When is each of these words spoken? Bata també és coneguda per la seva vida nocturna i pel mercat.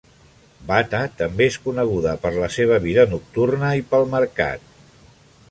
Bata 0.69 1.01
també 1.19 1.45
és 1.51 1.57
coneguda 1.65 2.15
per 2.23 2.31
la 2.37 2.49
seva 2.57 2.81
vida 2.87 3.07
nocturna 3.13 3.71
i 3.83 3.87
pel 3.93 4.09
mercat. 4.17 4.67